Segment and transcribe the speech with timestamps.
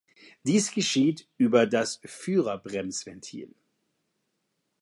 [0.45, 3.53] Dies geschieht über das Führerbremsventil.